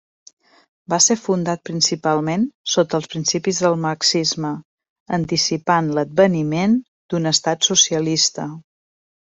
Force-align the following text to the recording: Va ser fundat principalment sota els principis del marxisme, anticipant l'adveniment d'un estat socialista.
Va 0.93 0.97
ser 1.07 1.15
fundat 1.23 1.59
principalment 1.69 2.47
sota 2.75 2.97
els 2.99 3.09
principis 3.13 3.59
del 3.65 3.77
marxisme, 3.85 4.51
anticipant 5.19 5.93
l'adveniment 5.99 6.75
d'un 7.13 7.35
estat 7.37 7.73
socialista. 7.73 8.49